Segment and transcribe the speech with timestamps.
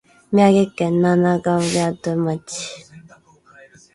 [0.31, 2.89] 宮城県七ヶ宿町